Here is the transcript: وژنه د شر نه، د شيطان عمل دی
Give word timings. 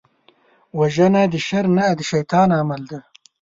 وژنه 0.79 1.21
د 1.31 1.35
شر 1.47 1.65
نه، 1.75 1.85
د 1.97 1.99
شيطان 2.11 2.49
عمل 2.59 2.81
دی 2.89 2.99